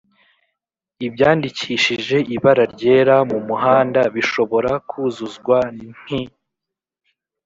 [1.07, 6.21] ibyandikishijeibara ryera mumuhanda bishobora kuzuzwa n’ki